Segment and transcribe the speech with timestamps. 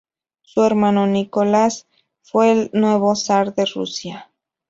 [0.41, 1.85] Su hermano Nicolás
[2.23, 4.31] fue el nuevo zar de Rusia.